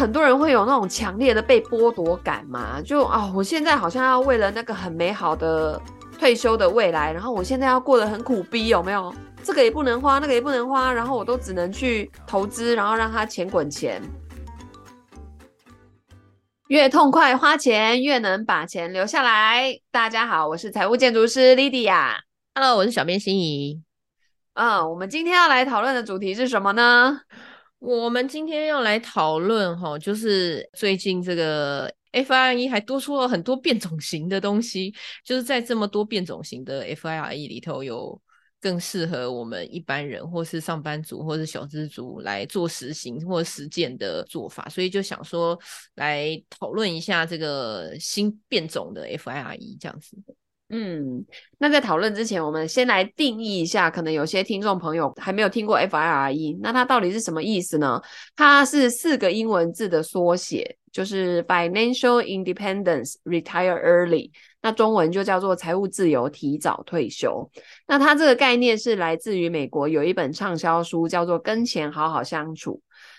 [0.00, 5.78] 很多人会有那种强烈的被剥夺感嘛，就啊、哦，我现在好像要为了那个很美好的
[6.18, 9.14] 退休的未来，然后我现在要过得很苦逼，有没有？
[9.44, 14.00] 这个也不能花，那个也不能花，然后我都只能去投资，然后让它钱滚钱。
[16.68, 19.78] 越痛快花钱，越能把钱留下来。
[19.90, 22.12] 大家好，我是财务建筑师 Lydia。
[22.54, 23.82] Hello，我是小编心怡。
[24.54, 27.20] 嗯，我们今天要来讨论的主题是什么呢？
[27.80, 34.94] 我们今天要来讨论哈，就是最近这个 FIRE 还多出了很多变种型的东西，
[35.24, 38.20] 就是在这么多变种型的 FIRE 里头，有
[38.60, 45.58] 更适合我们一般人，或是上班族，或是小资族来做实行或实践的做法，所以就想说
[45.94, 50.18] 来讨论一下这个新变种的 FIRE 这样子。
[50.72, 51.26] 嗯，
[51.58, 58.00] 那在讨论之前，我们先来定义一下，可能有些听众朋友还没有听过 FIRE，那它到底是什么意思呢？
[58.36, 64.30] 它是四个英文字的缩写，就是 Financial Independence Retire Early，
[64.62, 67.50] 那中文就叫做财务自由提早退休。
[67.88, 72.74] 那它这个概念是来自于美国有一本畅销书叫做《跟钱好好相处》，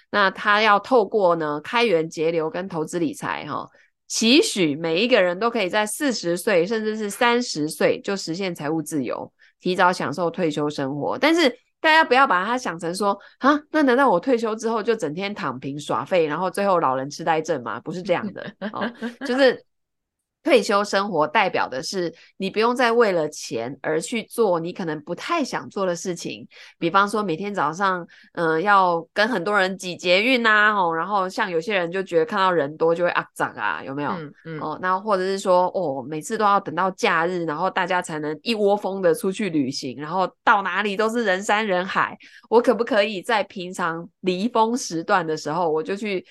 [0.10, 3.68] 那它要透过呢开源节流跟投资理财哈。
[4.12, 9.32] 期许每一个人都可以在四十岁，甚至是三十岁就实现财务自由，
[9.62, 11.18] 提早享受退休生活。
[11.18, 17.80] 但是大家不要把它想成说啊，那难道我退休之后就整天躺平耍废，然后最后老人痴呆症吗？
[17.80, 18.92] 不是这样的， 哦，
[19.26, 19.64] 就是。
[20.44, 26.48] 退休生活代表的是你不用再为了钱而去做你可能不太想做的事情，
[26.80, 34.10] 比方说每天早上，嗯、呃，要跟很多人挤捷运呐，哦，然后像有些人就觉得看到人多就会啊长啊，有没有？
[34.12, 34.60] 嗯嗯。
[34.60, 42.18] 哦，那或者是说，哦，每次都要等到假日，然后大家才能一窝蜂的出去旅行，然后到哪里都是人山人海，
[42.50, 46.26] 我可不可以在平常离峰时段的时候，我就去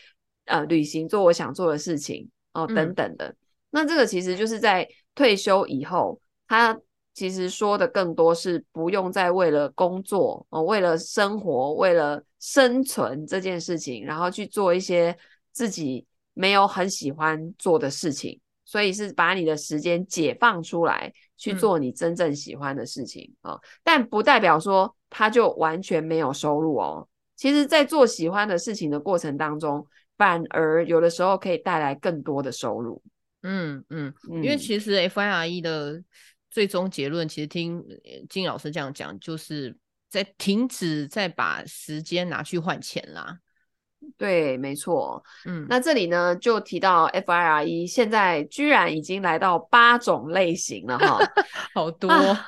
[0.47, 3.28] 呃旅行，做我想做的事情，哦，等等的。
[3.28, 3.36] 嗯
[3.71, 6.78] 那这个其实就是在退休以后，他
[7.15, 15.17] 其实说的更多是不用再为了工作哦，为了生活，为了生存这件事情，然后去做一些
[15.53, 27.06] 自己没有很喜欢做的事情，所以是把你的时间解放出来去做你真正喜欢的事情啊，嗯，但不代表说他就完全没有收入哦。
[27.37, 29.87] 其实，在做喜欢的事情的过程当中，
[30.17, 33.03] 反而有的时候可以带来更多的收入。
[33.43, 34.12] 嗯嗯，
[34.43, 36.03] 因为其实 FIRE 的
[36.51, 37.83] 最终结论，其实听
[38.28, 39.77] 金老师这样讲，就是
[40.09, 43.39] 在停止再把时间拿去换钱啦。
[44.16, 45.22] 对，没错。
[45.47, 51.19] 嗯，那这里呢就提到 FIRE 现在居然已经来到八种类型了哈，
[51.75, 52.09] 好多。
[52.11, 52.47] 啊、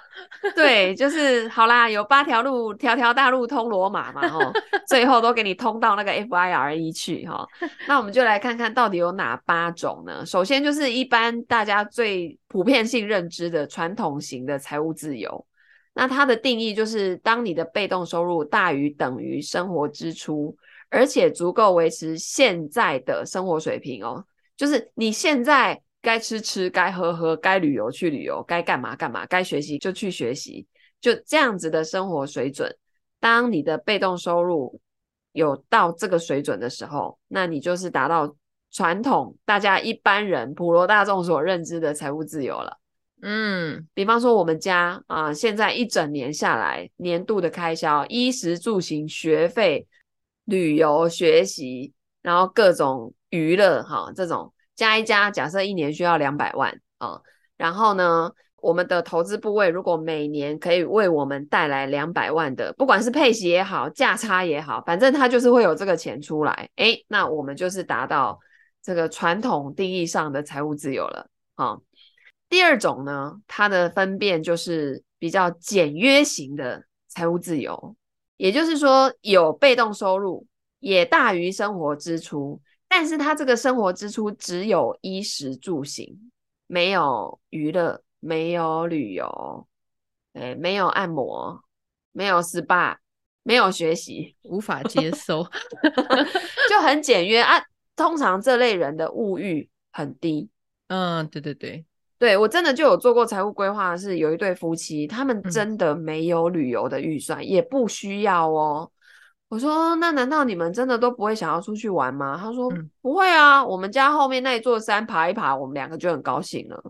[0.55, 4.53] 对，就是好啦，有八条路，条条大路通罗马嘛哈，
[4.87, 7.47] 最后都给你通到那个 FIRE 去哈。
[7.87, 10.27] 那我们就来看看到底有哪八种呢？
[10.27, 15.47] 首先就是一般大家最普遍性认知的传统型的财务自由，
[15.95, 20.55] 那它的定义就是当你的被动收入大于等于生活支出。
[20.93, 24.23] 而且足够维持现在的生活水平哦，
[24.59, 30.67] 就是你现在该吃吃，该喝喝，该旅游去旅游，该干嘛干嘛，该学习就去学习，
[31.01, 32.71] 就这样子的生活水准。
[33.19, 34.79] 当你的被动收入
[35.33, 38.37] 有到这个水准的时候，那你就是达到
[38.71, 42.79] 传统大家一般人普罗大众所认知的财务自由了。
[43.23, 49.87] 嗯，比方说我们家啊、呃，现在一整年下来，年度的开销，衣食住行、学费。
[50.45, 57.21] 旅游、学习，然后各种娱乐，哈，这种加一加，假设一年需要两百万啊。
[57.57, 66.69] 然后呢，我们的投资部位如果每年可以为我们带来两百万的，不管是配息也好，价差也好，反正它就是会有这个钱出来。
[66.77, 68.39] 诶，那我们就是达到
[68.83, 71.29] 这个传统定义上的财务自由了。
[71.55, 71.79] 啊，
[72.49, 77.95] 第二种呢，它的分辨就是比较简约型的财务自由。
[78.37, 80.47] 也就是说，有被动收入
[80.81, 86.31] 也大于生活支出，但是他这个生活支出只有衣食住行，
[86.67, 89.67] 没有娱乐，没有旅游，
[90.33, 91.63] 哎，没有按摩，
[92.13, 92.97] 没有 SPA，
[93.43, 95.45] 没有学习，无法接受，
[96.69, 97.63] 就很简约啊。
[97.95, 100.49] 通常这类人的物欲很低。
[100.89, 101.85] 嗯，对对对。
[102.23, 108.89] 对，我真的就有做过财务规划，是有一对夫妻，他们真的没有旅游的预算，嗯，也不需要哦。
[109.49, 112.39] 我说，那难道你们真的都不会想要出去玩吗？
[112.41, 116.81] 他说，嗯，不会啊，我们家后面那一座山爬一爬，我们两个就很高兴了。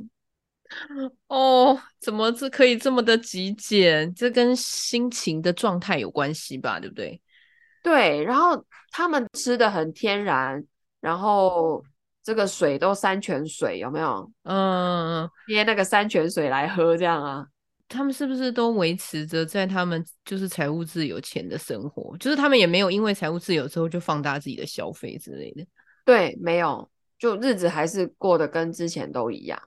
[1.28, 4.14] 哦，怎么这可以这么的极简？
[4.14, 6.78] 这跟心情的状态有关系吧？
[6.78, 7.18] 对不对？
[7.82, 10.62] 对，然后他们吃的很天然。
[11.00, 11.82] 然后
[12.22, 14.30] 这个水都山泉水有没有？
[14.44, 17.46] 嗯，接那个山泉水来喝这样啊？
[17.88, 22.16] 他们是不是都维持着在他们就是财务自由前的生活？
[22.16, 25.66] 就是他们也没有因为财务自由之后就放大自己的消费之类的？
[26.04, 29.60] 对，没有，就日子还是过得跟之前都一样。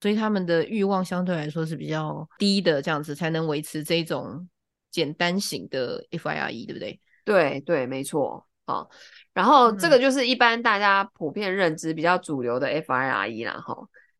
[0.00, 4.48] 所以他们的欲望相对来说是比较低的，这样子才能维持这种
[4.90, 6.98] 简单型的 FIRE，对不对？
[7.24, 8.47] 对对，没错。
[8.68, 8.90] 好，
[9.32, 13.58] 然后这个就是一般大家普遍认知比较主流的 FIRE 啦。
[13.66, 13.74] 哈，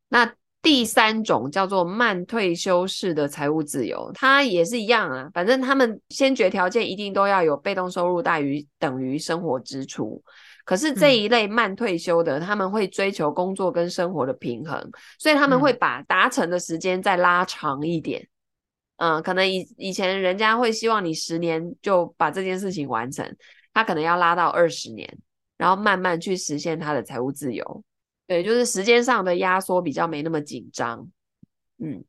[0.09, 5.29] 那第三种叫做慢退休式的财务自由，它也是一样啊。
[5.35, 10.23] 反正他们先决条件一定都要有被动收入大于等于生活支出。
[10.65, 18.27] 可是这一类慢退休的，嗯、他们会追求工作跟生活的平衡，所以他们会把达成的时间再拉长一点。
[18.97, 23.25] 嗯，嗯，可能以以前人家会希望你十年就把这件事情完成，
[23.79, 25.09] 他可能要拉到二十年，
[25.57, 27.85] 然后慢慢去实现他的财务自由。
[28.27, 31.09] 对，就是时间上的压缩比较没那么紧张。
[31.79, 32.03] 嗯，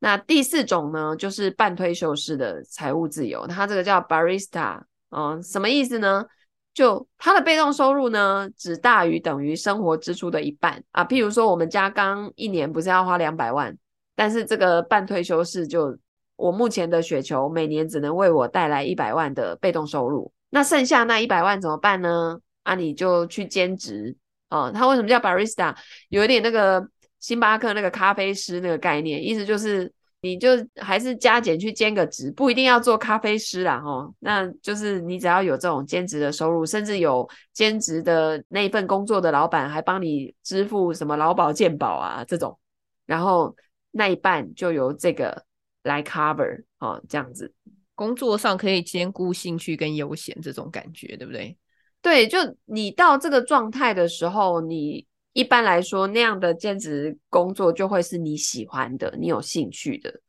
[0.00, 6.26] 那第四种呢，就是半退休式的财务自由，它这个叫 barista，嗯，什么意思呢？
[6.74, 11.02] 就他的被动收入呢，只大于等于生活支出的一半啊。
[11.02, 13.74] 譬如说，我们家刚一年不是要花两百万，
[14.14, 15.98] 但是这个半退休式就
[16.36, 22.38] 我目前的雪球每年只能为我带来一百万的被动收入，那剩下那一百万怎么办呢？
[22.62, 24.16] 啊，你就去兼职
[24.50, 24.70] 哦。
[24.72, 25.76] 他为什么叫 barista？
[26.08, 26.88] 有一点那个
[27.20, 29.92] 星巴克那个咖啡师那个概念，意思就是。
[30.20, 30.48] 你就
[30.80, 34.12] 还是加减去兼个职，不一定要做咖啡师啦，齁。
[34.18, 42.58] 那就是你只要有这种兼职的收入，甚至有兼职的那一份工作的老板还帮你支付什么劳保健保啊这种，
[43.06, 43.54] 然后
[43.92, 45.44] 那一半就由这个
[45.84, 47.54] 来 cover 哦，这样子
[47.98, 51.58] 工作上可以兼顾兴趣跟悠闲这种感觉，对不对？
[52.00, 55.04] 对，就你到这个状态的时候，你。
[55.34, 60.20] 一般来说，那样的兼职工作就会是你喜欢的，你有兴趣的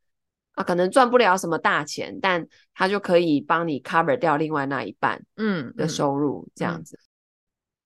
[0.51, 2.45] 啊，可能赚不了什么大钱，但
[2.75, 6.99] 他就可以帮你 cover 掉另外那一半，嗯的收入，嗯、这样子。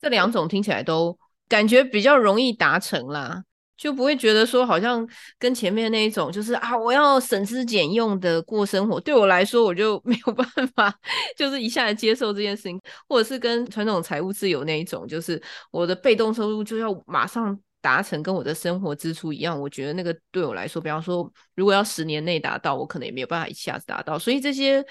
[0.02, 3.46] 这两种听起来都感觉比较容易达成啦。
[3.76, 5.08] 就不会觉得说好像
[5.40, 10.94] 跟前面那一种，就是啊，我要省吃俭用的过生活，对我来说我就 没有办法，
[11.36, 15.42] 就是一下子接受这件事情，或者是跟传统财务自由那一种，就是
[15.72, 24.86] 我的被动收入就要马上达成跟我的生活支出一样，我觉得那个对我来说，比方说如果要十年内达到，我可能也没有办法一下子达到，所以这些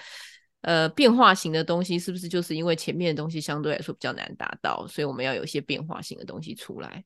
[0.63, 7.03] 呃变化型的东西，是不是就是因为前面的东西相对来说比较难达到，所以我们要有一些变化型的东西出来？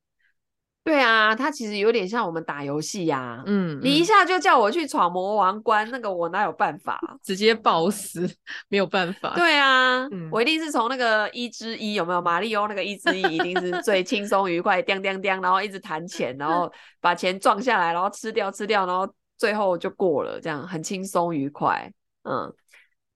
[0.87, 6.97] 对啊，它其实有点像我们打游戏呀，嗯，你一下就叫我去闯魔王关，那个我哪有办法？
[7.25, 8.25] 直接暴死，
[8.69, 9.35] 没有办法。
[9.35, 21.91] 对啊，嗯、我一定是从那个一之一有没有马里奥那个一之一一定是最轻松愉快，叮叮叮，然后一直弹钱，然后把钱撞下来，然后吃掉吃掉，然后最后就过了，这样很轻松愉快。
[22.23, 22.55] 嗯，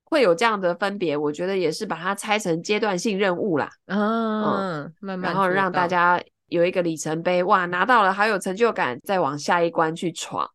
[0.02, 6.20] 会有这样的分别，我觉得也是把它拆成阶段性任务啦，嗯，嗯慢慢，然后让大家。
[6.50, 10.47] 有一个里程碑，哇，拿到了，好有成就感，再往下一关去闯，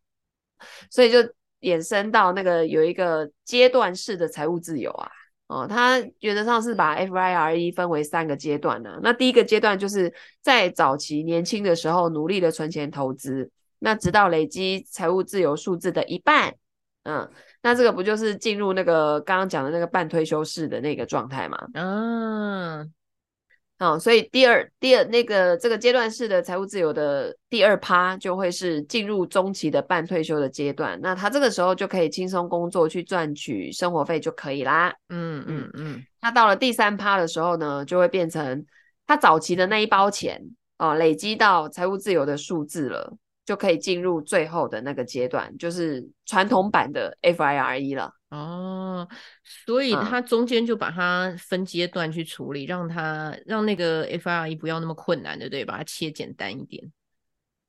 [0.90, 1.18] 所以就
[1.62, 5.10] 衍生到那个有一个阶段式的财务自由啊，
[5.48, 16.54] 哦，他原则上是把 FIRE 分为三个阶段呢、那第一个阶段就是在早期年轻的时候努力的存钱投资，那直到累积财务自由数字的一半，
[17.04, 17.28] 嗯，
[17.62, 21.58] 那这个不就是进入那个刚刚讲的那个半退休式的那个状态吗？
[21.72, 22.92] 嗯。
[23.78, 30.98] 哦，所以第二、第二那个这个阶段式的财务自由的第二趴，就会是进入中期的半退休的阶段。
[31.02, 34.94] 那他这个时候就可以轻松工作去赚取生活费就可以啦。
[35.10, 36.02] 嗯嗯嗯。
[36.20, 38.64] 那到了第三趴的时候呢，就会变成
[39.06, 40.42] 他早期的那一包钱
[40.78, 43.16] 哦，累积到财务自由的数字了。
[43.44, 48.12] 就可以进入最后的那个阶段，就是传统版的 FIRE 了。
[48.30, 49.06] 哦，
[49.44, 56.92] 所以它中间就把它分阶段去处理，嗯、让它让那个 FIRE 不要那么困难的，对，把它切简单一点。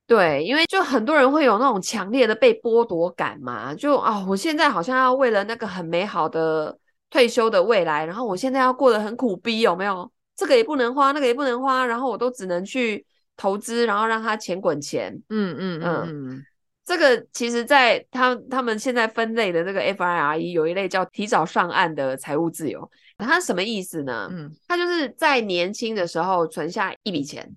[0.05, 6.77] 对，因为就很多人会有那种强烈的被剥夺感嘛，就啊、哦，我现在好像要为了那个很美好的
[7.09, 10.11] 退休的未来，然后我现在要过得很苦逼，有没有？
[10.35, 13.05] 这个也不能花，那个也不能花，然后我都只能去。
[13.39, 15.13] 投资，然后让他钱滚钱。
[15.29, 16.45] 嗯嗯嗯嗯，
[16.87, 22.89] 这个其实，在他他们现在分类的这个 FIRE 有一类叫提早上岸的财务自由。
[23.17, 24.29] 它什么意思呢？
[24.31, 27.53] 嗯，它就是在年轻的时候存下一笔钱，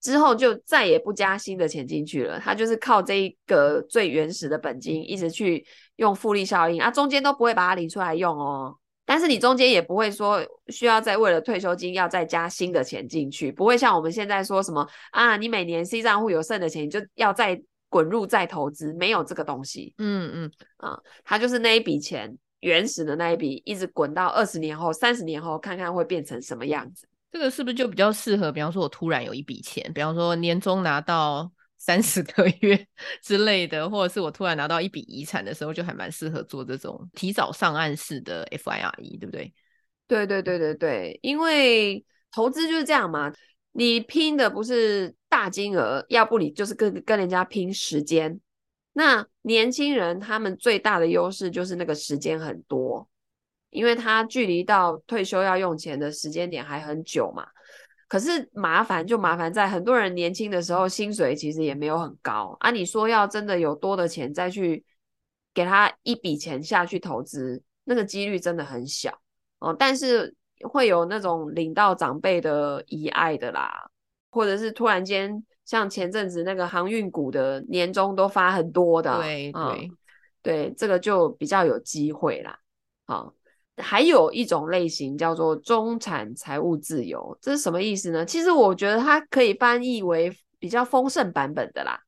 [0.00, 2.40] 之后就再也不加新的钱进去了。
[2.40, 8.76] 它就是靠这一个最原始的本金，一直去用复利效应啊，中间都不会把它领出来用哦。
[9.04, 17.62] 但是你中间也不会说需要再为了退休金要再加新的钱进去，不会像我们现在说什么啊，你每年 C 账户有剩的钱，你就要再
[17.96, 19.94] 滚入再投资，没有这个东西。
[19.96, 27.08] 嗯嗯啊，它就是那一笔钱，原始的那一笔，一直滚到二十年后、三十年后，看看会变成什么样子。
[27.32, 28.52] 这个是不是就比较适合？
[28.52, 31.50] 比方说，我突然有一笔钱，比方说年终拿到。
[31.78, 32.86] 三十个月
[33.22, 39.52] 之类的，或者是我突然拿到一笔遗产的时候，就还蛮适合做这种提早上岸式的 FIRE，对不对？
[40.08, 43.30] 对对对对对，因为投资就是这样嘛，
[43.72, 48.40] 你拼的不是大金额，要不你就是跟跟人家拼时间。
[48.94, 53.06] 那年轻人他们最大的优势就是那个时间很多，
[53.68, 57.46] 因为他距离到退休要用钱的时间点还很久嘛。
[58.08, 62.70] 可是麻烦就麻烦在很多人年轻的时候薪水其实也没有很高啊。
[62.70, 64.82] 你说要真的有多的钱再去
[65.52, 69.20] 给他一笔钱下去投资，那个几率真的很小
[69.58, 69.76] 哦。
[69.78, 70.34] 但是
[70.66, 73.90] 会有那种领到长辈的遗爱的啦，
[74.36, 79.90] 或者是突然间像前阵子那个航运股的年终都发很多的，对对、嗯、
[80.42, 82.58] 对，这个就比较有机会啦。
[83.06, 83.32] 好。
[83.78, 88.24] 还有一种类型叫做中产财务自由，这是什么意思呢？
[88.24, 92.00] 其实我觉得它可以翻译为比较丰盛版本的啦，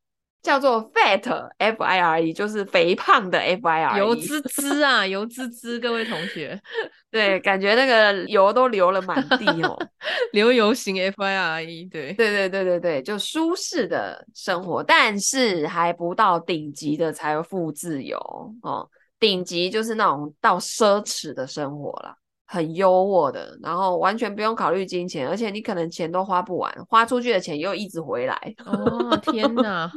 [0.48, 6.58] 叫做 Fat F I R E，就是肥胖的 F I R E，油滋滋啊，油滋滋，各位同学，
[7.12, 9.78] 对，感觉那个油都流了满地哦，
[10.32, 18.18] 流油型 F I R E，对，对对对对对，就舒适的生活，但是还不到顶级的财富自由
[18.62, 18.88] 哦。
[19.20, 22.14] 顶级就是那种到奢侈的生活了，
[22.50, 28.34] 很优渥的，然后完全不用考虑金钱，而且你可能钱都花不完，花出去的钱又一直回来。
[28.64, 29.92] 哦天哪！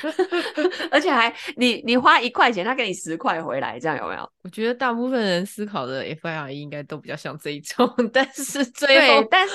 [0.90, 4.26] 而且还你你花一块钱，他给你十块回来，这样有没有？
[4.42, 9.54] 我觉得大部分人思考的 FIRE 应该都比较像这一种， 但是最后，但是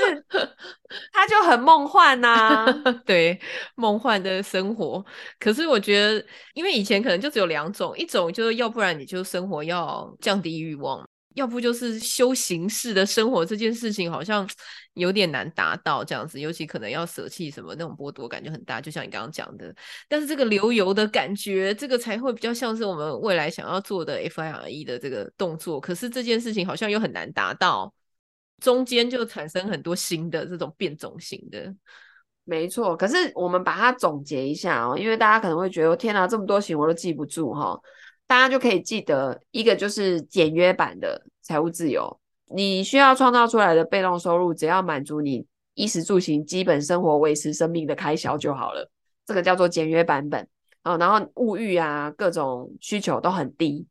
[1.11, 2.65] 他就很梦幻呐、啊，
[3.07, 3.39] 对，
[3.75, 5.03] 梦幻的生活。
[5.39, 11.03] 可是我觉得，因为以前可能就只有两种，一种就是要不然你就生活要降低欲望。
[11.39, 14.47] 要不就是修行式的生活，这件事情好像
[14.93, 19.73] 有点难达到这样子，尤其可能要舍弃什么那种剥夺感就很大，就像你刚刚讲的。
[20.09, 25.79] 但是这个流油的感觉，这个才会比较像是我们未来想要做的 FIRE 的这个动作。
[25.79, 27.93] 可是这件事情好像又很难达到，
[28.61, 31.73] 中间就产生很多新的这种变种型的。
[32.43, 37.79] 没错，可是我们把它总结一下哦，因为大家可能会觉得天哪，这么多型我都记不住哈、
[38.29, 45.43] 大家就可以记得，一个就是简约版的财务自由，你需要创造出来的被动收入，只要满足你
[45.73, 48.87] 衣食住行基本生活维持生命的开销就好了，
[49.25, 50.47] 这个叫做简约版本
[50.83, 50.95] 啊。
[50.97, 53.87] 然后物欲啊，各种需求都很低。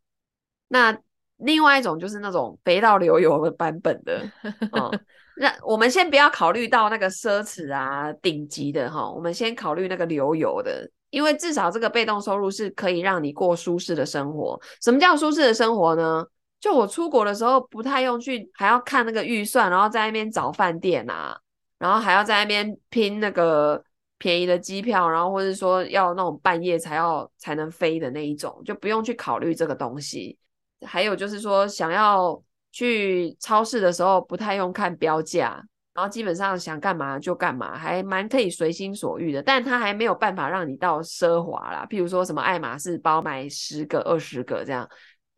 [0.68, 0.97] 那
[1.38, 4.23] 另外一种就是那种肥到流油的版本的
[4.71, 5.00] 嗯。
[5.40, 10.88] 那我们先不要考虑到那个奢侈啊、顶级的哈，我们先考虑那个流油的。
[11.11, 14.61] 因为至少这个被动收入是可以让你过舒适的生活。
[14.83, 16.25] 什么叫舒适的生活呢？
[16.61, 21.38] 就我出国的时候不太用去，还要看那个预算，然后在那边找饭店啊，
[21.79, 23.83] 然后还要在那边拼那个
[24.19, 30.37] 便宜的机票，然后或者说要那种半夜才要才能飞的那一种，就不用去考虑这个东西。
[30.85, 35.65] 还有就是说，想要去超市的时候，不太用看标价。
[35.99, 41.85] 然后基本上想干嘛就干嘛，还蛮可以随心所欲的，但它还没有办法让你到奢华啦。
[41.90, 44.88] 譬如说什么爱马仕包买十个、二十个这样，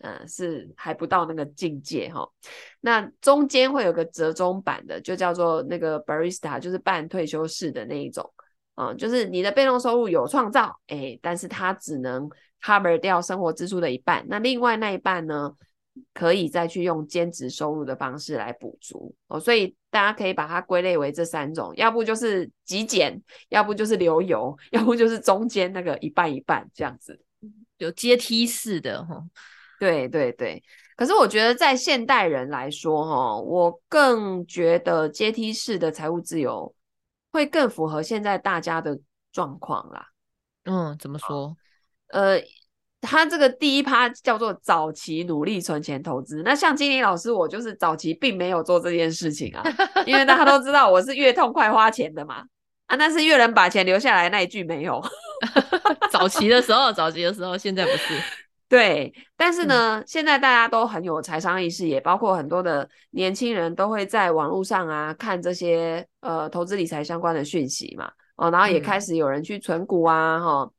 [0.00, 2.28] 嗯、呃，是还不到那个境界哈。
[2.82, 8.30] 那中间会有个折中版的，就叫做那个 barista，就是半退休式的那一种，
[8.74, 12.28] 啊、嗯，就是你的被动收入有创造，哎，但是它只能
[12.62, 15.54] cover 掉生活支出的一半，那另外那一半呢？
[16.14, 27.20] 可以再去用兼职收入的方式来补足哦，所以大家可以把它归类为这三种，要不就是极简，要不就是流油，要不就是中间那个一半一半这样子，
[27.78, 29.22] 有阶梯式的哈。
[29.78, 30.62] 对对对，
[30.96, 36.74] 可是我觉得在现代人来说哈，我更觉得阶梯式的财务自由
[37.32, 39.00] 会更符合现在大家的
[39.32, 40.08] 状况啦。
[40.64, 41.56] 嗯，怎么说？
[42.08, 42.40] 呃。
[43.02, 49.62] 他这个第一趴叫做早期努力存钱投资，那像金玲老师，我就是早期并没有做这件事情啊，
[50.04, 52.44] 因为大家都知道我是越痛快花钱的嘛，
[52.86, 55.02] 啊，但是越能把钱留下来那一句没有，
[56.12, 58.14] 早期的时候，早期的时候，现在不是，
[58.68, 70.70] 对，但是呢，嗯、现在大家都很有财商意识，也包括很多的年轻人都会在网络上啊看这些呃投资理财相关的讯息嘛，哦，然后也开始有人去存股啊，哈、嗯。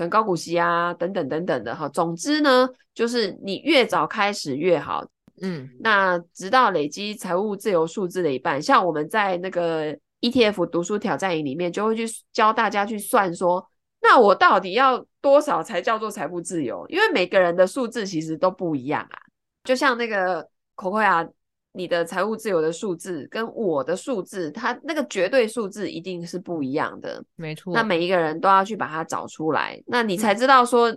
[0.00, 1.86] 存高股息啊，等等等等的哈。
[1.90, 5.06] 总之呢，就是你越早开始越好。
[5.42, 13.62] 嗯，那直到累积财务自由数字的一半，像我们在那个 ETF 读书挑战营里面，就会去教大家去算说，
[14.00, 16.86] 那我到底要多少才叫做财富自由？
[16.88, 19.20] 因为每个人的数字其实都不一样啊，
[19.64, 21.28] 就像那个 Coco 啊。
[21.72, 27.72] 你的财务自由的数字跟我的数字，它那个绝对数字一定是不一样的，没错。
[27.72, 30.94] 那每一个人都要去把它找出来，那你才知道说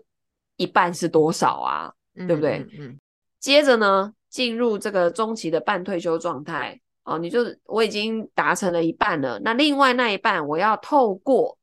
[0.58, 2.58] 一半是多少啊，嗯、对不对？
[2.60, 2.62] 嗯。
[2.62, 3.00] 嗯嗯，
[3.40, 11.58] 接着呢，进入这个中期的半退休状态哦，你就我已经达成了一半了，那另外那一半我要透过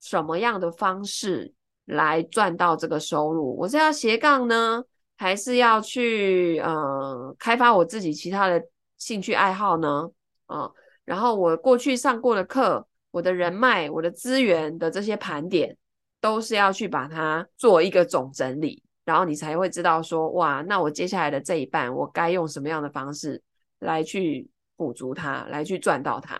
[0.00, 1.52] 什么样的方式
[1.86, 3.56] 来赚到这个收入？
[3.56, 4.84] 我是要斜杠呢？
[5.16, 8.60] 还是要去呃开发我自己其他的
[8.96, 10.10] 兴趣爱好呢？
[10.46, 10.70] 啊、
[11.04, 15.76] 然后我过去上过的课，我的人脉、我的资源的这些盘点，
[16.20, 23.42] 都是要去把它做一个总整理，然后你才会知道说，哇，那我接下来的这一半，我该用什么样的方式
[23.78, 26.38] 来去补足它，来去赚到它。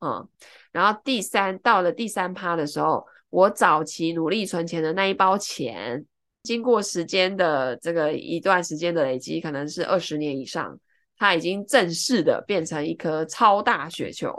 [0.00, 0.28] 嗯，
[0.70, 6.04] 然后第三，到了第三趴的时候，我早期努力存钱的那一包钱。
[6.44, 10.78] 经过时间的这个一段时间的累积，可能是二十年以上，
[11.16, 14.30] 它已经正式的变成一颗超大雪球，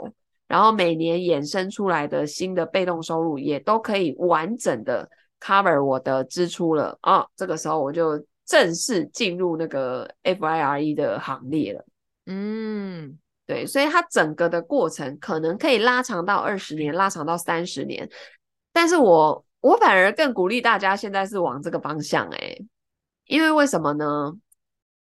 [0.46, 5.08] 然后每年衍生出来的新的被动收入也都可以完整的
[5.40, 11.84] cover 我的支出了啊、哦，这个时候我就正式进入那个 FIRE 的行列了。
[12.26, 18.08] 嗯，对，所以它整个的过程可能可以拉长到二十年，拉长到三十年，
[18.72, 19.44] 但是我。
[19.60, 22.56] 我反而更鼓励大家现在是往这个方向哎，
[23.26, 24.32] 因为为什么呢？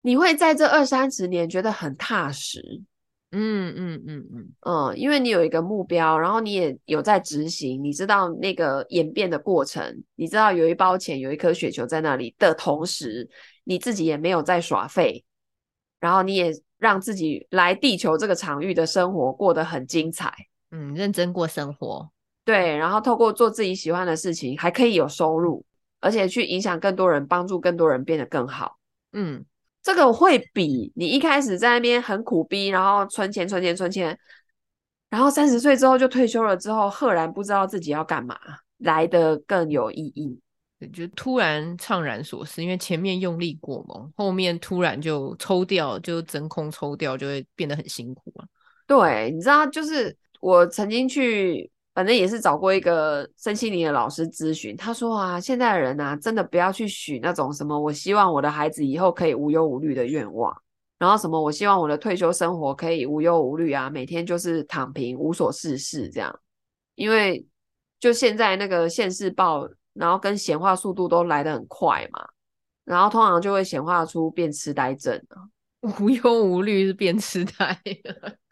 [0.02, 2.82] 你会在这二三十年觉得很踏实，
[3.32, 13.28] 嗯嗯嗯嗯嗯，因为你有一个目标，然后你也有在执行，你知道那个演变的过程，你知道有一包钱，有一颗雪球在那里的同时，
[13.64, 15.22] 你自己也没有在耍废，
[16.00, 20.32] 然后你也让自己来地球这个场域的生活过得很精彩，
[20.70, 22.10] 嗯，认真过生活。
[22.44, 25.64] 对，然后透过做自己喜欢的事情，还可以有收入，
[26.00, 28.78] 而且去影响更多人，帮助更多人变得更好。
[29.12, 29.44] 嗯，
[29.82, 34.18] 这个会比你一开始在那边很苦逼，然后存钱、存钱、存钱，
[35.10, 38.36] 然后三十岁之后就退休了之后，赫然不知道自己要干嘛，
[38.78, 40.40] 来得更有意义。
[40.92, 48.46] 就突然怅然所思，因为前面用力过猛，后面突然就抽掉，就真空抽掉，就会变得很辛苦啊。
[48.86, 51.70] 对，你知道，就是我曾经去。
[51.92, 60.56] 反正也是找过一个身心灵的老师咨询，他说啊，现在的人啊，真的不要去许那种什么我希望我的孩子以后可以无忧无虑的愿望，
[60.98, 66.40] 然后什么我希望我的退休生活可以无忧无虑啊，每天就是躺平无所事事这样，
[66.94, 67.44] 因为
[67.98, 72.24] 就现在那个现世报，然后跟显化速度都来得很快嘛，
[72.84, 75.42] 然后通常就会显化出变痴呆症啊，
[76.00, 77.78] 无忧无虑是变痴呆。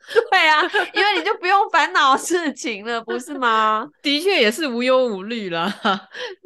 [0.31, 0.63] 对啊，
[0.95, 3.87] 因为你就不用烦恼事情了，不是吗？
[4.03, 5.73] 的确也是无忧无虑啦。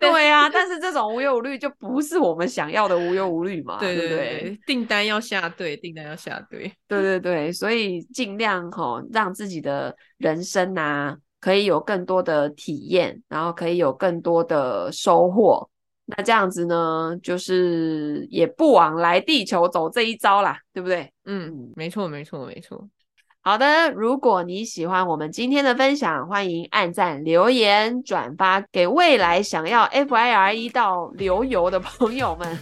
[0.01, 3.79] 对啊，但是这种无忧无虑就不是我们想要的无忧无虑嘛。
[3.81, 6.73] 对对对，对对订单要下对，订单要下对。
[6.88, 15.69] 对对对，所以尽量吼、哦、让自己的人生啊，可以有更多的体验，然后可以有更多的收获。
[16.05, 21.12] 那这样子呢，就是也不枉来地球走这一遭啦，对不对？
[21.27, 22.88] 嗯，没错，没错，没错。
[23.44, 32.59] 好的，如果你喜欢我们今天的分享，欢迎按赞、留言、转发给未来想要 FIRE 到流油的朋友们，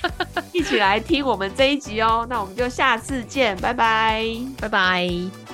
[0.52, 2.26] 一起来听我们这一集哦。
[2.30, 4.24] 那我们就下次见，拜拜，
[4.58, 5.51] 拜拜。